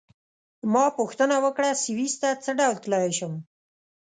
[0.73, 3.33] ما پوښتنه وکړه: سویس ته څه ډول تلای شم؟